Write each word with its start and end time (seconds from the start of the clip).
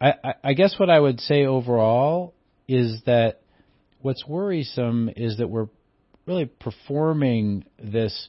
I, 0.00 0.34
I, 0.44 0.52
guess 0.52 0.78
what 0.78 0.90
I 0.90 1.00
would 1.00 1.20
say 1.20 1.44
overall 1.44 2.34
is 2.68 3.02
that 3.06 3.40
what's 4.00 4.26
worrisome 4.26 5.10
is 5.16 5.38
that 5.38 5.48
we're 5.48 5.68
really 6.26 6.46
performing 6.46 7.64
this 7.82 8.28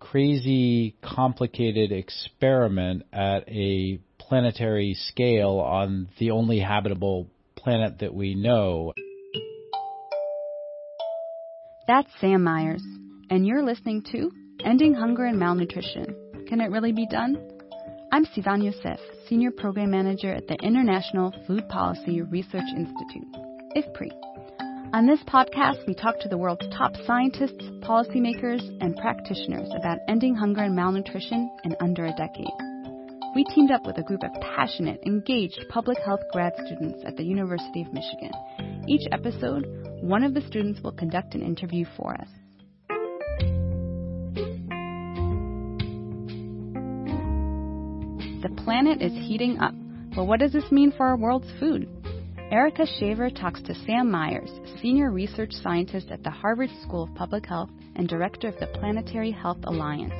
crazy, 0.00 0.96
complicated 1.02 1.92
experiment 1.92 3.04
at 3.12 3.48
a 3.48 4.00
planetary 4.18 4.94
scale 4.94 5.60
on 5.60 6.08
the 6.18 6.32
only 6.32 6.58
habitable 6.58 7.28
planet 7.54 8.00
that 8.00 8.12
we 8.12 8.34
know. 8.34 8.92
That's 11.86 12.08
Sam 12.20 12.42
Myers, 12.42 12.82
and 13.30 13.46
you're 13.46 13.62
listening 13.62 14.02
to 14.12 14.30
Ending 14.64 14.94
Hunger 14.94 15.26
and 15.26 15.38
Malnutrition. 15.38 16.16
Can 16.48 16.60
it 16.60 16.70
really 16.70 16.92
be 16.92 17.06
done? 17.06 17.53
I'm 18.14 18.26
Sivan 18.26 18.62
Yosef, 18.62 19.00
Senior 19.28 19.50
Program 19.50 19.90
Manager 19.90 20.32
at 20.32 20.46
the 20.46 20.54
International 20.62 21.34
Food 21.48 21.68
Policy 21.68 22.22
Research 22.22 22.68
Institute, 22.76 23.26
IFPRI. 23.76 24.08
On 24.92 25.04
this 25.04 25.18
podcast, 25.24 25.84
we 25.88 25.94
talk 25.94 26.20
to 26.20 26.28
the 26.28 26.38
world's 26.38 26.64
top 26.78 26.92
scientists, 27.08 27.64
policymakers, 27.82 28.62
and 28.80 28.94
practitioners 28.98 29.68
about 29.76 29.98
ending 30.06 30.36
hunger 30.36 30.60
and 30.60 30.76
malnutrition 30.76 31.50
in 31.64 31.74
under 31.80 32.04
a 32.04 32.14
decade. 32.14 32.54
We 33.34 33.42
teamed 33.52 33.72
up 33.72 33.84
with 33.84 33.98
a 33.98 34.04
group 34.04 34.22
of 34.22 34.30
passionate, 34.40 35.00
engaged 35.04 35.64
public 35.68 35.98
health 36.06 36.22
grad 36.30 36.52
students 36.66 37.02
at 37.04 37.16
the 37.16 37.24
University 37.24 37.82
of 37.82 37.92
Michigan. 37.92 38.30
Each 38.86 39.08
episode, 39.10 39.66
one 40.02 40.22
of 40.22 40.34
the 40.34 40.46
students 40.46 40.80
will 40.84 40.92
conduct 40.92 41.34
an 41.34 41.42
interview 41.42 41.84
for 41.96 42.14
us. 42.14 42.28
The 48.44 48.62
planet 48.62 49.00
is 49.00 49.12
heating 49.26 49.58
up, 49.58 49.74
but 50.14 50.26
what 50.26 50.38
does 50.38 50.52
this 50.52 50.70
mean 50.70 50.92
for 50.92 51.06
our 51.06 51.16
world's 51.16 51.50
food? 51.58 51.88
Erika 52.50 52.84
Shaver 52.84 53.30
talks 53.30 53.62
to 53.62 53.74
Sam 53.86 54.10
Myers, 54.10 54.50
Senior 54.82 55.10
Research 55.10 55.52
Scientist 55.52 56.10
at 56.10 56.22
the 56.22 56.30
Harvard 56.30 56.68
School 56.82 57.04
of 57.04 57.14
Public 57.14 57.46
Health 57.46 57.70
and 57.96 58.06
Director 58.06 58.48
of 58.48 58.60
the 58.60 58.66
Planetary 58.66 59.30
Health 59.30 59.60
Alliance. 59.64 60.12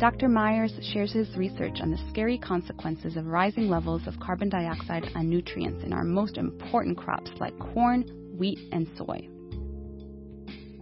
Dr. 0.00 0.30
Myers 0.30 0.72
shares 0.94 1.12
his 1.12 1.28
research 1.36 1.80
on 1.82 1.90
the 1.90 1.98
scary 2.08 2.38
consequences 2.38 3.18
of 3.18 3.26
rising 3.26 3.68
levels 3.68 4.06
of 4.06 4.18
carbon 4.18 4.48
dioxide 4.48 5.04
on 5.14 5.28
nutrients 5.28 5.84
in 5.84 5.92
our 5.92 6.04
most 6.04 6.38
important 6.38 6.96
crops 6.96 7.30
like 7.38 7.52
corn, 7.58 8.02
wheat, 8.38 8.60
and 8.72 8.88
soy. 8.96 9.28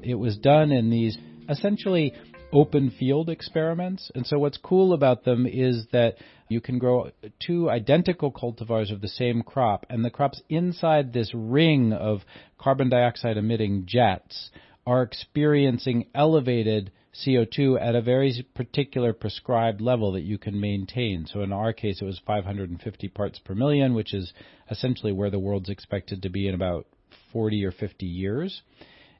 It 0.05 0.14
was 0.14 0.36
done 0.36 0.70
in 0.70 0.88
these 0.88 1.19
essentially 1.48 2.14
open 2.52 2.91
field 2.91 3.28
experiments. 3.28 4.11
And 4.14 4.27
so 4.27 4.39
what's 4.39 4.58
cool 4.58 4.92
about 4.92 5.25
them 5.25 5.47
is 5.47 5.86
that 5.92 6.16
you 6.48 6.61
can 6.61 6.78
grow 6.78 7.11
two 7.44 7.69
identical 7.69 8.30
cultivars 8.30 8.92
of 8.92 9.00
the 9.00 9.08
same 9.08 9.42
crop, 9.42 9.84
and 9.91 10.05
the 10.05 10.11
crops 10.11 10.41
inside 10.48 11.12
this 11.12 11.33
ring 11.34 11.92
of 11.92 12.20
carbon 12.58 12.88
dioxide 12.88 13.36
emitting 13.36 13.84
jets 13.86 14.50
are 14.86 15.03
experiencing 15.03 16.06
elevated 16.14 16.92
CO2 17.25 17.80
at 17.80 17.94
a 17.94 18.03
very 18.03 18.47
particular 18.55 19.12
prescribed 19.12 19.81
level 19.81 20.12
that 20.12 20.22
you 20.22 20.38
can 20.38 20.60
maintain. 20.60 21.27
So 21.27 21.41
in 21.42 21.53
our 21.53 21.72
case, 21.72 22.00
it 22.00 22.05
was 22.05 22.20
550 22.27 23.08
parts 23.08 23.38
per 23.38 23.55
million, 23.55 23.94
which 23.94 24.14
is 24.14 24.33
essentially 24.70 25.12
where 25.12 25.31
the 25.31 25.38
world's 25.38 25.70
expected 25.70 26.22
to 26.22 26.28
be 26.28 26.47
in 26.47 26.55
about 26.55 26.86
40 27.33 27.64
or 27.64 27.72
50 27.72 28.06
years. 28.06 28.62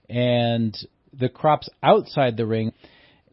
And 0.09 0.77
the 1.19 1.29
crops 1.29 1.69
outside 1.83 2.37
the 2.37 2.47
ring, 2.47 2.73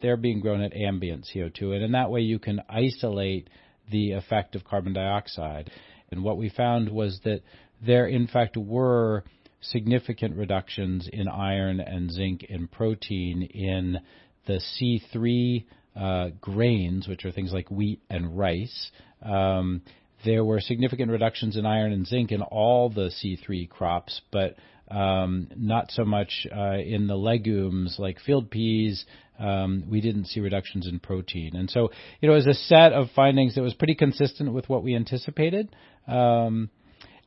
they're 0.00 0.16
being 0.16 0.40
grown 0.40 0.60
at 0.60 0.74
ambient 0.74 1.26
CO2, 1.34 1.74
and 1.74 1.82
in 1.82 1.92
that 1.92 2.10
way 2.10 2.20
you 2.20 2.38
can 2.38 2.60
isolate 2.68 3.48
the 3.90 4.12
effect 4.12 4.54
of 4.54 4.64
carbon 4.64 4.92
dioxide. 4.92 5.70
And 6.10 6.22
what 6.22 6.38
we 6.38 6.48
found 6.48 6.88
was 6.88 7.20
that 7.24 7.42
there, 7.84 8.06
in 8.06 8.26
fact, 8.26 8.56
were 8.56 9.24
significant 9.60 10.36
reductions 10.36 11.08
in 11.12 11.28
iron 11.28 11.80
and 11.80 12.10
zinc 12.10 12.46
and 12.48 12.70
protein 12.70 13.42
in 13.42 13.98
the 14.46 14.60
C3 14.80 15.64
uh, 15.96 16.30
grains, 16.40 17.08
which 17.08 17.24
are 17.24 17.32
things 17.32 17.52
like 17.52 17.70
wheat 17.70 18.00
and 18.10 18.36
rice. 18.38 18.90
Um, 19.22 19.82
there 20.24 20.44
were 20.44 20.60
significant 20.60 21.10
reductions 21.10 21.56
in 21.56 21.66
iron 21.66 21.92
and 21.92 22.06
zinc 22.06 22.32
in 22.32 22.42
all 22.42 22.88
the 22.88 23.10
C3 23.22 23.68
crops, 23.68 24.20
but 24.30 24.56
um, 24.90 25.48
not 25.56 25.90
so 25.90 26.04
much 26.04 26.46
uh, 26.54 26.76
in 26.78 27.06
the 27.06 27.16
legumes 27.16 27.96
like 27.98 28.20
field 28.20 28.50
peas. 28.50 29.04
Um, 29.38 29.84
we 29.90 30.00
didn't 30.00 30.26
see 30.26 30.40
reductions 30.40 30.86
in 30.86 31.00
protein, 31.00 31.56
and 31.56 31.68
so 31.68 31.90
you 32.20 32.28
know, 32.28 32.34
it 32.34 32.36
was 32.36 32.46
a 32.46 32.54
set 32.54 32.92
of 32.92 33.08
findings 33.16 33.56
that 33.56 33.62
was 33.62 33.74
pretty 33.74 33.96
consistent 33.96 34.52
with 34.52 34.68
what 34.68 34.84
we 34.84 34.94
anticipated. 34.94 35.74
Um, 36.06 36.70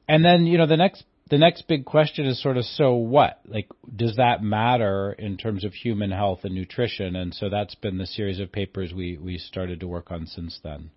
and 0.08 0.24
then 0.24 0.46
you 0.46 0.58
know, 0.58 0.68
the 0.68 0.78
next 0.78 1.04
the 1.30 1.38
next 1.38 1.68
big 1.68 1.86
question 1.86 2.26
is 2.26 2.42
sort 2.42 2.58
of 2.58 2.64
so 2.64 2.94
what? 2.94 3.42
Like, 3.46 3.68
does 3.94 4.16
that 4.16 4.42
matter 4.42 5.12
in 5.12 5.38
terms 5.38 5.66
of 5.66 5.74
human 5.74 6.12
health 6.12 6.40
and 6.44 6.56
nutrition? 6.56 7.16
And 7.16 7.34
so 7.34 7.50
that's 7.50 7.76
been 7.76 7.98
the 7.98 8.06
series 8.06 8.40
of 8.40 8.52
papers 8.52 8.94
we 8.94 9.18
we 9.18 9.38
started 9.38 9.82
to 9.82 9.88
work 9.88 10.12
on 10.12 10.28
since 10.28 10.60
then. 10.64 10.92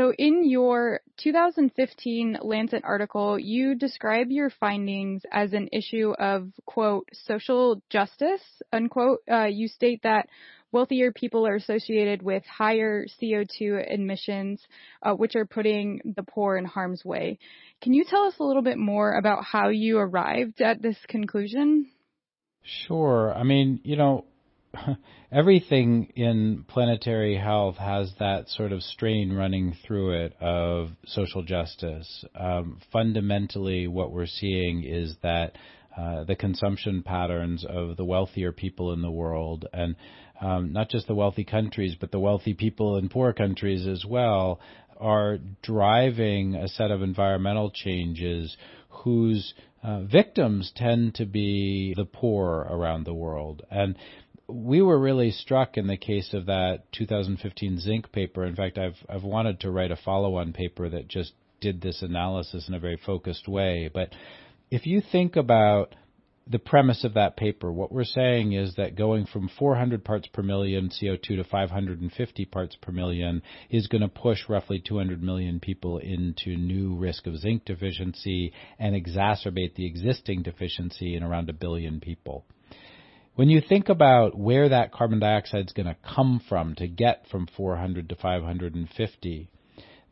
So, 0.00 0.14
in 0.16 0.48
your 0.48 1.00
2015 1.18 2.38
Lancet 2.40 2.84
article, 2.86 3.38
you 3.38 3.74
describe 3.74 4.30
your 4.30 4.48
findings 4.48 5.20
as 5.30 5.52
an 5.52 5.68
issue 5.74 6.14
of, 6.18 6.48
quote, 6.64 7.06
social 7.26 7.82
justice, 7.90 8.40
unquote. 8.72 9.18
Uh, 9.30 9.44
you 9.44 9.68
state 9.68 10.00
that 10.04 10.26
wealthier 10.72 11.12
people 11.12 11.46
are 11.46 11.56
associated 11.56 12.22
with 12.22 12.42
higher 12.46 13.04
CO2 13.20 13.92
emissions, 13.92 14.62
uh, 15.02 15.12
which 15.12 15.36
are 15.36 15.44
putting 15.44 16.00
the 16.16 16.22
poor 16.22 16.56
in 16.56 16.64
harm's 16.64 17.04
way. 17.04 17.38
Can 17.82 17.92
you 17.92 18.06
tell 18.08 18.24
us 18.24 18.36
a 18.40 18.44
little 18.44 18.62
bit 18.62 18.78
more 18.78 19.18
about 19.18 19.44
how 19.44 19.68
you 19.68 19.98
arrived 19.98 20.62
at 20.62 20.80
this 20.80 20.96
conclusion? 21.08 21.90
Sure. 22.62 23.34
I 23.34 23.42
mean, 23.42 23.80
you 23.84 23.96
know, 23.96 24.24
everything 25.32 26.12
in 26.16 26.64
planetary 26.68 27.36
health 27.36 27.76
has 27.76 28.12
that 28.18 28.48
sort 28.48 28.72
of 28.72 28.82
strain 28.82 29.32
running 29.32 29.76
through 29.86 30.24
it 30.24 30.34
of 30.40 30.90
social 31.06 31.42
justice. 31.42 32.24
Um, 32.34 32.80
fundamentally, 32.92 33.86
what 33.86 34.12
we're 34.12 34.26
seeing 34.26 34.84
is 34.84 35.16
that 35.22 35.56
uh, 35.96 36.24
the 36.24 36.36
consumption 36.36 37.02
patterns 37.02 37.64
of 37.68 37.96
the 37.96 38.04
wealthier 38.04 38.52
people 38.52 38.92
in 38.92 39.02
the 39.02 39.10
world, 39.10 39.66
and 39.72 39.96
um, 40.40 40.72
not 40.72 40.88
just 40.88 41.06
the 41.06 41.14
wealthy 41.14 41.44
countries, 41.44 41.96
but 42.00 42.12
the 42.12 42.20
wealthy 42.20 42.54
people 42.54 42.96
in 42.96 43.08
poor 43.08 43.32
countries 43.32 43.86
as 43.86 44.04
well, 44.04 44.60
are 44.98 45.38
driving 45.62 46.54
a 46.54 46.68
set 46.68 46.90
of 46.90 47.02
environmental 47.02 47.70
changes 47.70 48.56
whose 48.88 49.54
uh, 49.82 50.02
victims 50.02 50.72
tend 50.76 51.14
to 51.14 51.24
be 51.24 51.94
the 51.96 52.04
poor 52.04 52.66
around 52.70 53.04
the 53.04 53.14
world. 53.14 53.62
And 53.70 53.96
we 54.52 54.82
were 54.82 54.98
really 54.98 55.30
struck 55.30 55.76
in 55.76 55.86
the 55.86 55.96
case 55.96 56.34
of 56.34 56.46
that 56.46 56.92
2015 56.92 57.78
zinc 57.78 58.12
paper. 58.12 58.44
In 58.44 58.56
fact, 58.56 58.78
I've 58.78 58.96
I've 59.08 59.24
wanted 59.24 59.60
to 59.60 59.70
write 59.70 59.90
a 59.90 59.96
follow-on 59.96 60.52
paper 60.52 60.88
that 60.88 61.08
just 61.08 61.32
did 61.60 61.80
this 61.80 62.02
analysis 62.02 62.68
in 62.68 62.74
a 62.74 62.80
very 62.80 62.96
focused 63.04 63.46
way. 63.46 63.90
But 63.92 64.14
if 64.70 64.86
you 64.86 65.00
think 65.00 65.36
about 65.36 65.94
the 66.46 66.58
premise 66.58 67.04
of 67.04 67.14
that 67.14 67.36
paper, 67.36 67.70
what 67.70 67.92
we're 67.92 68.04
saying 68.04 68.52
is 68.52 68.74
that 68.74 68.96
going 68.96 69.26
from 69.26 69.48
400 69.58 70.04
parts 70.04 70.26
per 70.26 70.42
million 70.42 70.88
CO2 70.88 71.22
to 71.22 71.44
550 71.44 72.44
parts 72.46 72.76
per 72.80 72.90
million 72.90 73.42
is 73.68 73.86
going 73.86 74.02
to 74.02 74.08
push 74.08 74.48
roughly 74.48 74.80
200 74.80 75.22
million 75.22 75.60
people 75.60 75.98
into 75.98 76.56
new 76.56 76.96
risk 76.96 77.26
of 77.26 77.36
zinc 77.36 77.64
deficiency 77.64 78.52
and 78.78 78.96
exacerbate 78.96 79.74
the 79.76 79.86
existing 79.86 80.42
deficiency 80.42 81.14
in 81.14 81.22
around 81.22 81.48
a 81.48 81.52
billion 81.52 82.00
people. 82.00 82.44
When 83.36 83.48
you 83.48 83.60
think 83.60 83.88
about 83.88 84.36
where 84.36 84.68
that 84.68 84.92
carbon 84.92 85.20
dioxide 85.20 85.66
is 85.66 85.72
going 85.72 85.86
to 85.86 85.94
come 86.02 86.40
from 86.40 86.74
to 86.74 86.88
get 86.88 87.26
from 87.28 87.46
400 87.46 88.08
to 88.08 88.16
550, 88.16 89.48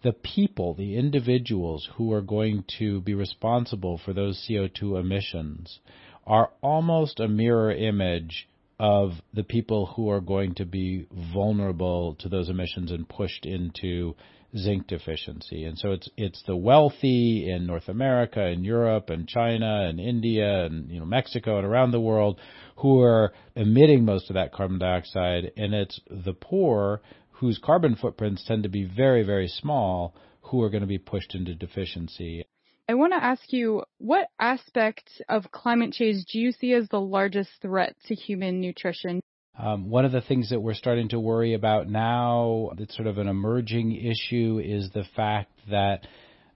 the 0.03 0.13
people, 0.13 0.75
the 0.75 0.97
individuals 0.97 1.89
who 1.97 2.13
are 2.13 2.23
going 2.23 2.65
to 2.79 3.01
be 3.01 3.15
responsible 3.15 3.99
for 3.99 4.13
those 4.13 4.47
CO2 4.49 5.01
emissions 5.01 5.81
are 6.27 6.53
almost 6.63 7.19
a 7.19 7.27
mirror 7.27 7.73
image 7.73 8.49
of 8.79 9.13
the 9.35 9.43
people 9.43 9.87
who 9.87 10.11
are 10.11 10.21
going 10.21 10.55
to 10.55 10.65
be 10.65 11.07
vulnerable 11.33 12.15
to 12.21 12.29
those 12.29 12.49
emissions 12.49 12.93
and 12.93 13.09
pushed 13.09 13.45
into 13.45 14.15
zinc 14.57 14.87
deficiency. 14.87 15.65
And 15.65 15.77
so 15.77 15.93
it's 15.93 16.09
it's 16.17 16.43
the 16.47 16.57
wealthy 16.57 17.51
in 17.51 17.67
North 17.67 17.89
America 17.89 18.41
and 18.41 18.65
Europe 18.65 19.11
and 19.11 19.29
China 19.29 19.87
and 19.89 20.01
India 20.01 20.65
and 20.65 20.91
you 20.91 21.01
know 21.01 21.07
Mexico 21.07 21.59
and 21.59 21.67
around 21.67 21.91
the 21.91 22.01
world 22.01 22.41
who 22.77 23.03
are 23.03 23.33
emitting 23.57 24.05
most 24.05 24.31
of 24.31 24.35
that 24.35 24.53
carbon 24.53 24.79
dioxide 24.79 25.53
and 25.57 25.75
it's 25.75 26.01
the 26.09 26.33
poor 26.33 27.03
whose 27.33 27.59
carbon 27.59 27.95
footprints 27.95 28.45
tend 28.47 28.63
to 28.63 28.69
be 28.69 28.85
very 28.85 29.23
very 29.23 29.49
small 29.49 30.15
who 30.43 30.63
are 30.63 30.71
going 30.71 30.81
to 30.83 30.87
be 30.87 30.99
pushed 30.99 31.35
into 31.35 31.55
deficiency. 31.55 32.45
I 32.91 32.95
want 32.95 33.13
to 33.13 33.23
ask 33.23 33.53
you 33.53 33.83
what 33.99 34.29
aspect 34.41 35.11
of 35.29 35.51
climate 35.53 35.93
change 35.93 36.25
do 36.25 36.39
you 36.39 36.53
see 36.53 36.73
as 36.73 36.89
the 36.89 37.01
largest 37.01 37.51
threat 37.61 37.95
to 38.07 38.15
human 38.15 38.63
nutrition? 38.63 39.21
Um, 39.59 39.91
one 39.91 40.07
of 40.07 40.13
the 40.13 40.23
things 40.23 40.49
that 40.51 40.61
we're 40.61 40.73
starting 40.73 41.11
to 41.11 41.21
worry 41.21 41.53
about 41.53 41.87
now, 41.87 42.71
that's 42.79 42.97
sort 42.97 43.09
of 43.09 43.19
an 43.19 43.29
emerging 43.29 43.93
issue, 43.93 44.63
is 44.65 44.91
the 44.95 45.05
fact 45.15 45.53
that 45.71 46.07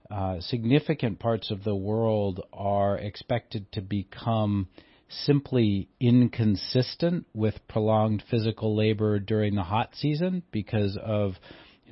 uh, 0.09 0.39
significant 0.39 1.19
parts 1.19 1.51
of 1.51 1.63
the 1.63 1.75
world 1.75 2.41
are 2.51 2.97
expected 2.97 3.71
to 3.73 3.81
become 3.81 4.69
simply 5.09 5.87
inconsistent 5.99 7.27
with 7.35 7.55
prolonged 7.67 8.23
physical 8.31 8.75
labor 8.75 9.19
during 9.19 9.53
the 9.53 9.63
hot 9.63 9.89
season 9.93 10.41
because 10.51 10.97
of 10.97 11.33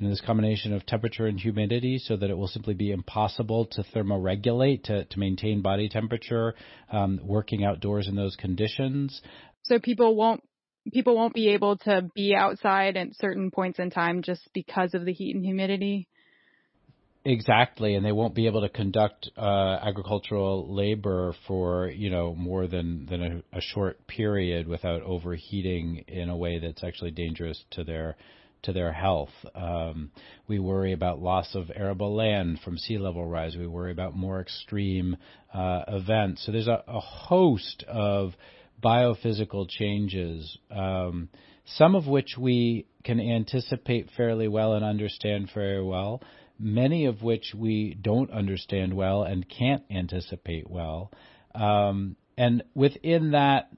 you 0.02 0.08
know, 0.08 0.12
this 0.12 0.20
combination 0.20 0.72
of 0.72 0.84
temperature 0.84 1.26
and 1.26 1.38
humidity 1.38 1.96
so 1.96 2.16
that 2.16 2.28
it 2.28 2.36
will 2.36 2.48
simply 2.48 2.74
be 2.74 2.90
impossible 2.90 3.66
to 3.66 3.84
thermoregulate 3.94 4.82
to, 4.84 5.04
to 5.04 5.18
maintain 5.18 5.62
body 5.62 5.88
temperature 5.88 6.56
um, 6.90 7.20
working 7.22 7.64
outdoors 7.64 8.08
in 8.08 8.16
those 8.16 8.34
conditions. 8.34 9.22
So 9.62 9.78
people 9.78 10.16
won't 10.16 10.42
people 10.92 11.14
won't 11.14 11.34
be 11.34 11.50
able 11.50 11.76
to 11.76 12.10
be 12.16 12.34
outside 12.34 12.96
at 12.96 13.14
certain 13.20 13.52
points 13.52 13.78
in 13.78 13.90
time 13.90 14.22
just 14.22 14.42
because 14.52 14.92
of 14.94 15.04
the 15.04 15.12
heat 15.12 15.36
and 15.36 15.44
humidity. 15.44 16.08
Exactly, 17.24 17.94
and 17.94 18.04
they 18.04 18.10
won't 18.10 18.34
be 18.34 18.46
able 18.46 18.62
to 18.62 18.68
conduct 18.68 19.30
uh, 19.36 19.78
agricultural 19.80 20.74
labor 20.74 21.36
for 21.46 21.86
you 21.86 22.10
know 22.10 22.34
more 22.34 22.66
than 22.66 23.06
than 23.06 23.22
a, 23.22 23.58
a, 23.58 23.60
short 23.60 24.04
period 24.08 24.66
without 24.66 25.02
overheating 25.02 26.04
in 26.08 26.28
a 26.28 26.36
way 26.36 26.58
that's 26.58 26.82
actually 26.82 27.12
dangerous 27.12 27.64
to 27.70 27.84
their 27.84 28.16
to 28.62 28.72
their 28.72 28.92
health. 28.92 29.30
Um, 29.54 30.10
we 30.48 30.58
worry 30.58 30.92
about 30.92 31.20
loss 31.20 31.54
of 31.54 31.70
arable 31.74 32.14
land 32.14 32.60
from 32.64 32.78
sea 32.78 32.98
level 32.98 33.26
rise. 33.26 33.56
We 33.56 33.66
worry 33.66 33.92
about 33.92 34.16
more 34.16 34.40
extreme 34.40 35.16
uh, 35.52 35.82
events. 35.88 36.44
So 36.44 36.52
there's 36.52 36.68
a, 36.68 36.82
a, 36.86 37.00
host 37.00 37.84
of 37.88 38.32
biophysical 38.82 39.68
changes, 39.68 40.58
um, 40.70 41.28
some 41.64 41.94
of 41.94 42.06
which 42.06 42.36
we 42.38 42.86
can 43.04 43.20
anticipate 43.20 44.10
fairly 44.16 44.48
well 44.48 44.74
and 44.74 44.84
understand 44.84 45.50
very 45.54 45.82
well 45.82 46.22
many 46.62 47.06
of 47.06 47.22
which 47.22 47.52
we 47.56 47.94
don't 48.00 48.30
understand 48.30 48.94
well 48.94 49.24
and 49.24 49.48
can't 49.48 49.82
anticipate 49.90 50.70
well. 50.70 51.10
Um, 51.54 52.16
and 52.36 52.62
within 52.74 53.32
that 53.32 53.68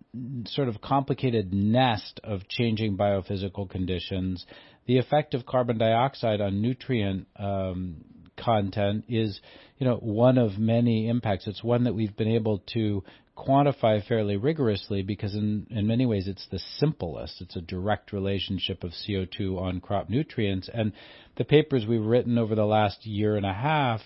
sort 0.47 0.69
of 0.69 0.81
complicated 0.81 1.53
nest 1.53 2.21
of 2.23 2.47
changing 2.49 2.97
biophysical 2.97 3.69
conditions, 3.69 4.47
the 4.87 4.99
effect 4.99 5.35
of 5.35 5.47
carbon 5.47 5.79
dioxide 5.79 6.41
on 6.41 6.61
nutrient 6.61 7.27
um, 7.37 8.05
content 8.37 9.05
is, 9.09 9.41
you 9.79 9.87
know, 9.87 9.97
one 9.97 10.39
of 10.39 10.59
many 10.59 11.09
impacts. 11.09 11.47
It's 11.47 11.65
one 11.65 11.85
that 11.85 11.95
we've 11.95 12.17
been 12.17 12.29
able 12.29 12.63
to 12.75 13.03
quantify 13.37 14.07
fairly 14.07 14.37
rigorously 14.37 15.03
because 15.03 15.35
in, 15.35 15.67
in 15.71 15.87
many 15.87 16.07
ways 16.07 16.29
it's 16.29 16.47
the 16.51 16.61
simplest. 16.79 17.41
It's 17.41 17.57
a 17.57 17.61
direct 17.61 18.13
relationship 18.13 18.85
of 18.85 18.93
CO2 18.93 19.61
on 19.61 19.81
crop 19.81 20.09
nutrients. 20.09 20.69
And 20.73 20.93
the 21.37 21.45
papers 21.45 21.85
we've 21.87 22.05
written 22.05 22.39
over 22.39 22.55
the 22.55 22.67
last 22.67 23.05
year 23.07 23.37
and 23.37 23.47
a 23.47 23.53
half 23.53 24.01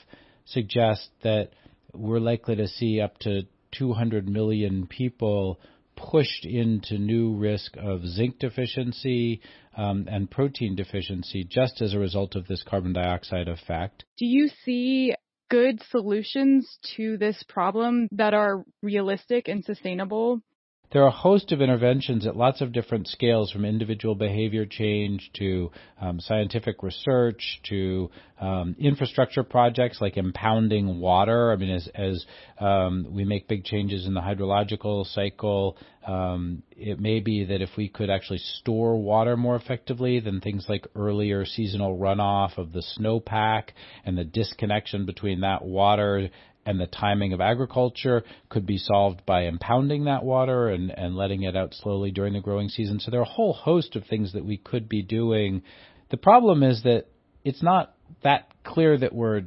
suggest 0.46 1.08
that 1.22 1.50
we're 1.92 2.20
likely 2.20 2.56
to 2.56 2.68
see 2.68 3.00
up 3.00 3.18
to 3.18 3.42
200 3.72 4.28
million 4.28 4.86
people 4.86 5.60
pushed 5.96 6.44
into 6.44 6.96
new 6.98 7.34
risk 7.34 7.76
of 7.76 8.06
zinc 8.06 8.38
deficiency 8.38 9.40
um, 9.76 10.06
and 10.08 10.30
protein 10.30 10.76
deficiency 10.76 11.44
just 11.44 11.82
as 11.82 11.92
a 11.92 11.98
result 11.98 12.36
of 12.36 12.46
this 12.46 12.62
carbon 12.62 12.92
dioxide 12.92 13.48
effect. 13.48 14.04
Do 14.16 14.26
you 14.26 14.48
see 14.64 15.14
good 15.50 15.82
solutions 15.90 16.78
to 16.96 17.16
this 17.16 17.42
problem 17.48 18.08
that 18.12 18.34
are 18.34 18.64
realistic 18.82 19.48
and 19.48 19.64
sustainable? 19.64 20.40
There 20.90 21.02
are 21.02 21.08
a 21.08 21.10
host 21.10 21.52
of 21.52 21.60
interventions 21.60 22.26
at 22.26 22.34
lots 22.34 22.62
of 22.62 22.72
different 22.72 23.08
scales, 23.08 23.50
from 23.50 23.66
individual 23.66 24.14
behavior 24.14 24.64
change 24.64 25.30
to 25.34 25.70
um, 26.00 26.18
scientific 26.18 26.82
research 26.82 27.60
to 27.68 28.10
um, 28.40 28.74
infrastructure 28.78 29.42
projects 29.42 30.00
like 30.00 30.16
impounding 30.16 30.98
water. 30.98 31.52
I 31.52 31.56
mean, 31.56 31.70
as, 31.70 31.88
as 31.94 32.24
um, 32.58 33.06
we 33.10 33.26
make 33.26 33.48
big 33.48 33.64
changes 33.64 34.06
in 34.06 34.14
the 34.14 34.22
hydrological 34.22 35.04
cycle, 35.12 35.76
um, 36.06 36.62
it 36.74 36.98
may 36.98 37.20
be 37.20 37.44
that 37.44 37.60
if 37.60 37.70
we 37.76 37.90
could 37.90 38.08
actually 38.08 38.38
store 38.38 38.96
water 38.96 39.36
more 39.36 39.56
effectively, 39.56 40.20
then 40.20 40.40
things 40.40 40.64
like 40.70 40.86
earlier 40.94 41.44
seasonal 41.44 41.98
runoff 41.98 42.56
of 42.56 42.72
the 42.72 42.82
snowpack 42.98 43.70
and 44.06 44.16
the 44.16 44.24
disconnection 44.24 45.04
between 45.04 45.40
that 45.40 45.62
water 45.62 46.30
and 46.68 46.78
the 46.78 46.86
timing 46.86 47.32
of 47.32 47.40
agriculture 47.40 48.22
could 48.50 48.66
be 48.66 48.76
solved 48.76 49.24
by 49.24 49.44
impounding 49.44 50.04
that 50.04 50.22
water 50.22 50.68
and, 50.68 50.90
and 50.90 51.16
letting 51.16 51.42
it 51.44 51.56
out 51.56 51.72
slowly 51.72 52.10
during 52.10 52.34
the 52.34 52.42
growing 52.42 52.68
season. 52.68 53.00
So 53.00 53.10
there 53.10 53.20
are 53.20 53.22
a 53.22 53.26
whole 53.26 53.54
host 53.54 53.96
of 53.96 54.04
things 54.04 54.34
that 54.34 54.44
we 54.44 54.58
could 54.58 54.86
be 54.86 55.02
doing. 55.02 55.62
The 56.10 56.18
problem 56.18 56.62
is 56.62 56.82
that 56.82 57.06
it's 57.42 57.62
not 57.62 57.94
that 58.22 58.52
clear 58.64 58.98
that 58.98 59.14
we're 59.14 59.44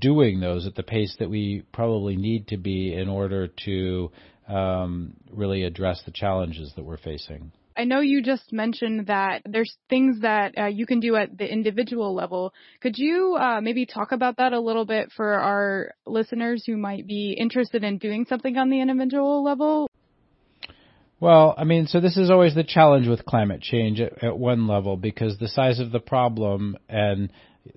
doing 0.00 0.40
those 0.40 0.66
at 0.66 0.74
the 0.74 0.82
pace 0.82 1.14
that 1.20 1.30
we 1.30 1.62
probably 1.72 2.16
need 2.16 2.48
to 2.48 2.56
be 2.56 2.92
in 2.92 3.08
order 3.08 3.46
to 3.64 4.10
um, 4.48 5.14
really 5.30 5.62
address 5.62 6.02
the 6.04 6.10
challenges 6.10 6.72
that 6.74 6.84
we're 6.84 6.96
facing. 6.96 7.52
I 7.76 7.84
know 7.84 8.00
you 8.00 8.22
just 8.22 8.52
mentioned 8.52 9.08
that 9.08 9.42
there's 9.44 9.76
things 9.90 10.22
that 10.22 10.56
uh, 10.56 10.66
you 10.66 10.86
can 10.86 11.00
do 11.00 11.16
at 11.16 11.36
the 11.36 11.46
individual 11.50 12.14
level. 12.14 12.54
Could 12.80 12.96
you 12.96 13.36
uh, 13.38 13.60
maybe 13.60 13.84
talk 13.84 14.12
about 14.12 14.38
that 14.38 14.52
a 14.52 14.60
little 14.60 14.86
bit 14.86 15.12
for 15.14 15.34
our 15.34 15.92
listeners 16.06 16.64
who 16.66 16.76
might 16.76 17.06
be 17.06 17.36
interested 17.38 17.84
in 17.84 17.98
doing 17.98 18.24
something 18.28 18.56
on 18.56 18.70
the 18.70 18.80
individual 18.80 19.44
level? 19.44 19.90
Well, 21.20 21.54
I 21.56 21.64
mean, 21.64 21.86
so 21.86 22.00
this 22.00 22.16
is 22.16 22.30
always 22.30 22.54
the 22.54 22.64
challenge 22.64 23.08
with 23.08 23.24
climate 23.24 23.60
change 23.62 24.00
at, 24.00 24.22
at 24.22 24.38
one 24.38 24.66
level 24.66 24.96
because 24.96 25.38
the 25.38 25.48
size 25.48 25.80
of 25.80 25.90
the 25.90 26.00
problem 26.00 26.76
and 26.88 27.32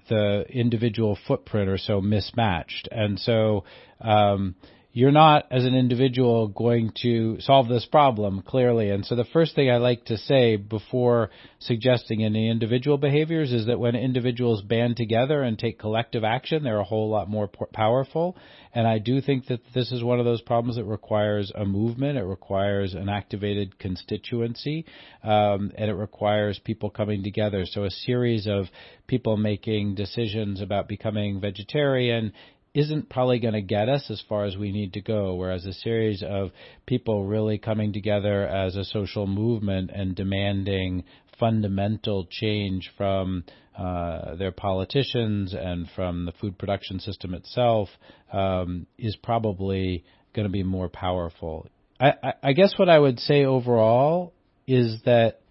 the 0.09 0.45
individual 0.49 1.17
footprint 1.27 1.69
are 1.69 1.77
so 1.77 2.01
mismatched. 2.01 2.87
And 2.91 3.19
so, 3.19 3.63
um, 4.01 4.55
you're 4.91 5.11
not 5.11 5.45
as 5.51 5.65
an 5.65 5.75
individual 5.75 6.47
going 6.47 6.91
to 7.03 7.39
solve 7.41 7.67
this 7.67 7.85
problem 7.85 8.41
clearly. 8.41 8.89
And 8.89 9.05
so 9.05 9.15
the 9.15 9.25
first 9.25 9.53
thing 9.53 9.69
I 9.69 9.77
like 9.77 10.05
to 10.05 10.17
say 10.17 10.55
before 10.55 11.29
suggesting 11.59 12.23
any 12.23 12.49
individual 12.49 12.97
behaviors 12.97 13.51
is 13.51 13.67
that 13.67 13.79
when 13.79 13.95
individuals 13.95 14.63
band 14.63 14.97
together 14.97 15.43
and 15.43 15.59
take 15.59 15.77
collective 15.77 16.23
action, 16.23 16.63
they're 16.63 16.79
a 16.79 16.83
whole 16.83 17.09
lot 17.09 17.29
more 17.29 17.47
powerful. 17.71 18.35
And 18.73 18.87
I 18.87 18.97
do 18.97 19.21
think 19.21 19.45
that 19.47 19.61
this 19.75 19.91
is 19.91 20.03
one 20.03 20.19
of 20.19 20.25
those 20.25 20.41
problems 20.41 20.77
that 20.77 20.85
requires 20.85 21.51
a 21.53 21.65
movement. 21.65 22.17
It 22.17 22.23
requires 22.23 22.95
an 22.95 23.09
activated 23.09 23.77
constituency, 23.77 24.85
um, 25.23 25.71
and 25.75 25.89
it 25.91 25.95
requires 25.95 26.59
people 26.63 26.89
coming 26.89 27.23
together. 27.23 27.65
So 27.67 27.83
a 27.83 27.91
series 27.91 28.47
of 28.47 28.65
people 29.05 29.37
making 29.37 29.95
decisions 29.95 30.61
about 30.61 30.87
becoming 30.87 31.39
vegetarian 31.39 32.33
isn't 32.79 33.09
probably 33.09 33.39
going 33.39 33.53
to 33.53 33.61
get 33.61 33.89
us 33.89 34.09
as 34.09 34.23
far 34.29 34.45
as 34.45 34.55
we 34.55 34.71
need 34.71 34.93
to 34.93 35.01
go, 35.01 35.35
whereas 35.35 35.65
a 35.65 35.73
series 35.73 36.23
of 36.23 36.51
people 36.85 37.25
really 37.25 37.57
coming 37.57 37.91
together 37.91 38.47
as 38.47 38.75
a 38.75 38.85
social 38.85 39.27
movement 39.27 39.91
and 39.93 40.15
demanding 40.15 41.03
fundamental 41.39 42.27
change 42.29 42.91
from 42.97 43.43
uh, 43.77 44.35
their 44.35 44.51
politicians 44.51 45.53
and 45.53 45.87
from 45.95 46.25
the 46.25 46.31
food 46.33 46.57
production 46.57 46.99
system 46.99 47.33
itself 47.33 47.89
um, 48.31 48.85
is 48.97 49.15
probably 49.15 50.03
going 50.33 50.45
to 50.45 50.51
be 50.51 50.63
more 50.63 50.89
powerful. 50.89 51.67
I, 51.99 52.13
I, 52.23 52.33
I 52.43 52.53
guess 52.53 52.73
what 52.77 52.89
I 52.89 52.99
would 52.99 53.19
say 53.19 53.45
overall 53.45 54.33
is 54.67 55.01
that 55.05 55.41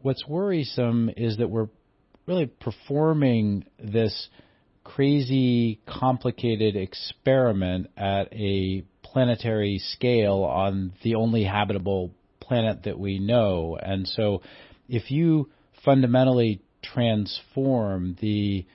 what's 0.00 0.26
worrisome 0.26 1.10
is 1.16 1.38
that 1.38 1.48
we're 1.48 1.68
really 2.26 2.46
performing 2.46 3.64
this 3.78 4.28
crazy, 4.94 5.80
complicated 5.86 6.76
experiment 6.76 7.88
at 7.96 8.32
a 8.32 8.84
planetary 9.02 9.78
scale 9.78 10.42
on 10.42 10.92
the 11.02 11.14
only 11.14 11.44
habitable 11.44 12.12
planet 12.40 12.84
that 12.84 12.98
we 12.98 13.18
know. 13.18 13.78
And 13.80 14.06
so 14.08 14.42
if 14.88 15.10
you 15.10 15.50
fundamentally 15.84 16.60
transform 16.82 18.16
the 18.20 18.66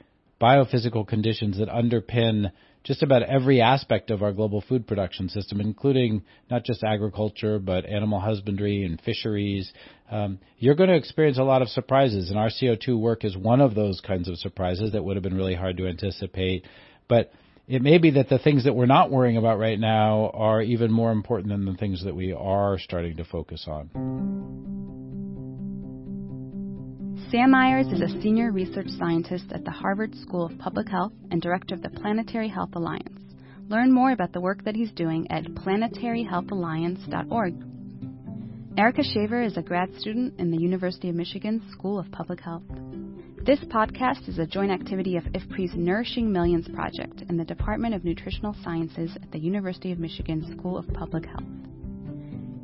biophysical 0.42 1.08
conditions 1.08 1.58
that 1.58 1.70
underpin 1.70 2.52
just 2.86 3.02
about 3.02 3.24
every 3.24 3.62
aspect 3.62 4.12
of 4.12 4.22
our 4.22 4.32
global 4.32 4.62
food 4.62 4.88
production 4.88 5.28
system, 5.28 5.60
including 5.60 6.24
not 6.52 6.64
just 6.64 6.84
agriculture, 6.84 7.58
but 7.58 7.86
animal 7.86 8.20
husbandry 8.20 8.84
and 8.84 9.02
fisheries, 9.02 9.74
um, 10.12 10.38
you're 10.60 10.76
going 10.76 10.90
to 10.90 10.96
experience 10.96 11.40
a 11.40 11.44
lot 11.44 11.64
of 11.64 11.68
surprises. 11.68 12.30
And 12.30 12.38
our 12.38 12.50
CO2 12.50 12.98
work 13.00 13.26
is 13.26 13.36
one 13.36 13.60
of 13.60 13.74
those 13.74 14.02
kinds 14.02 14.30
of 14.30 14.38
surprises 14.38 14.92
that 14.92 15.04
would 15.04 15.16
have 15.16 15.24
been 15.24 15.36
really 15.36 15.56
hard 15.56 15.78
to 15.78 15.88
anticipate. 15.88 16.66
But 17.10 17.34
it 17.68 17.82
may 17.82 17.98
be 17.98 18.12
that 18.12 18.30
the 18.30 18.38
things 18.38 18.66
that 18.66 18.76
we're 18.76 18.86
not 18.86 19.10
worrying 19.10 19.38
about 19.38 19.58
right 19.58 19.80
now 19.80 20.30
are 20.36 20.62
even 20.62 20.92
more 20.92 21.12
important 21.12 21.50
than 21.50 21.66
the 21.66 21.74
things 21.74 22.06
that 22.06 22.16
we 22.16 22.34
are 22.34 22.78
starting 22.78 23.18
to 23.18 23.26
focus 23.26 23.66
on. 23.68 24.75
Sam 27.32 27.50
Myers 27.52 27.88
is 27.88 28.02
a 28.02 28.22
senior 28.22 28.52
research 28.52 28.90
scientist 29.00 29.46
at 29.52 29.66
the 29.66 29.72
Harvard 29.72 30.14
School 30.16 30.46
of 30.46 30.56
Public 30.60 30.88
Health 30.88 31.12
and 31.32 31.42
director 31.42 31.74
of 31.74 31.82
the 31.82 31.90
Planetary 31.90 32.48
Health 32.48 32.70
Alliance. 32.76 33.20
Learn 33.68 33.92
more 33.92 34.12
about 34.12 34.32
the 34.32 34.40
work 34.40 34.64
that 34.64 34.76
he's 34.76 34.92
doing 34.92 35.26
at 35.32 35.44
planetaryhealthalliance.org. 35.46 37.56
Erika 38.78 39.02
Shaver 39.04 39.42
is 39.42 39.58
a 39.58 39.64
grad 39.64 39.90
student 39.98 40.40
in 40.40 40.52
the 40.52 40.62
University 40.62 41.10
of 41.10 41.16
Michigan 41.16 41.64
School 41.72 41.98
of 41.98 42.12
Public 42.12 42.42
Health. 42.42 42.62
This 43.44 43.60
podcast 43.66 44.30
is 44.30 44.38
a 44.38 44.46
joint 44.46 44.72
activity 44.72 45.18
of 45.18 45.24
IFPRI's 45.24 45.74
Nourishing 45.76 46.32
Millions 46.32 46.70
project 46.70 47.24
and 47.28 47.40
the 47.40 47.46
Department 47.46 47.96
of 47.96 48.04
Nutritional 48.04 48.56
Sciences 48.64 49.10
at 49.16 49.32
the 49.32 49.40
University 49.40 49.92
of 49.92 49.98
Michigan 49.98 50.56
School 50.56 50.78
of 50.78 50.88
Public 50.94 51.26
Health. 51.26 51.65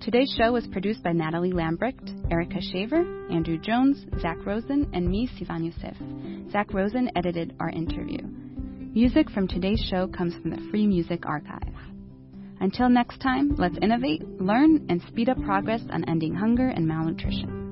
Today's 0.00 0.34
show 0.38 0.52
was 0.52 0.66
produced 0.66 1.02
by 1.02 1.12
Nathalie 1.12 1.52
Lambrecht, 1.52 2.30
Erika 2.30 2.60
Shaver, 2.60 3.30
Andrew 3.30 3.56
Jones, 3.58 4.04
Zach 4.20 4.36
Rosen, 4.44 4.90
and 4.92 5.08
me, 5.08 5.26
Sivan 5.28 5.64
Yosef. 5.64 5.96
Zach 6.52 6.74
Rosen 6.74 7.10
edited 7.16 7.54
our 7.58 7.70
interview. 7.70 8.18
Music 8.22 9.30
from 9.30 9.48
today's 9.48 9.80
show 9.90 10.06
comes 10.06 10.34
from 10.34 10.50
the 10.50 10.60
Free 10.70 10.86
Music 10.86 11.24
Archive. 11.26 11.72
Until 12.60 12.88
next 12.88 13.20
time, 13.20 13.54
let's 13.56 13.76
innovate, 13.82 14.22
learn, 14.40 14.86
and 14.88 15.02
speed 15.02 15.28
up 15.28 15.40
progress 15.42 15.82
on 15.90 16.04
ending 16.04 16.34
hunger 16.34 16.68
and 16.68 16.86
malnutrition. 16.86 17.65